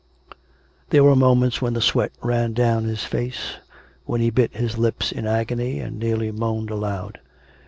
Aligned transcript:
There 0.89 1.03
were 1.03 1.15
moments 1.15 1.61
when 1.61 1.75
the 1.75 1.79
sweat 1.79 2.11
ran 2.23 2.53
down 2.53 2.85
his 2.85 3.03
face, 3.03 3.57
when 4.03 4.19
he 4.19 4.31
bit 4.31 4.55
his 4.55 4.79
lips 4.79 5.11
in 5.11 5.27
agony, 5.27 5.77
and 5.79 5.99
nearly 5.99 6.31
moaned 6.31 6.71
aloud. 6.71 7.19